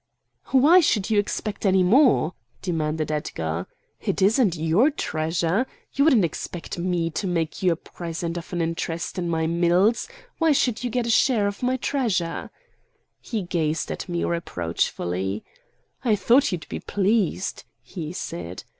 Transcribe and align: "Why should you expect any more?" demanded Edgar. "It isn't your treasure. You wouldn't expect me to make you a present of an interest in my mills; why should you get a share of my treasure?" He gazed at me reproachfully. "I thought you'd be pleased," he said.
"Why 0.49 0.79
should 0.79 1.11
you 1.11 1.19
expect 1.19 1.63
any 1.63 1.83
more?" 1.83 2.33
demanded 2.63 3.11
Edgar. 3.11 3.67
"It 3.99 4.19
isn't 4.19 4.55
your 4.55 4.89
treasure. 4.89 5.67
You 5.93 6.03
wouldn't 6.03 6.25
expect 6.25 6.79
me 6.79 7.11
to 7.11 7.27
make 7.27 7.61
you 7.61 7.73
a 7.73 7.75
present 7.75 8.35
of 8.35 8.51
an 8.51 8.61
interest 8.61 9.19
in 9.19 9.29
my 9.29 9.45
mills; 9.45 10.07
why 10.39 10.53
should 10.53 10.83
you 10.83 10.89
get 10.89 11.05
a 11.05 11.11
share 11.11 11.45
of 11.45 11.61
my 11.61 11.77
treasure?" 11.77 12.49
He 13.19 13.43
gazed 13.43 13.91
at 13.91 14.09
me 14.09 14.23
reproachfully. 14.23 15.43
"I 16.03 16.15
thought 16.15 16.51
you'd 16.51 16.67
be 16.67 16.79
pleased," 16.79 17.63
he 17.83 18.11
said. 18.11 18.63